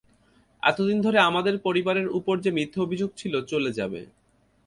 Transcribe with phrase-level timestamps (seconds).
[0.63, 4.01] এতদিন ধরে আমাদের পরিবারের উপর যে মিথ্যে অভিযোগ ছিল চলে যাবে।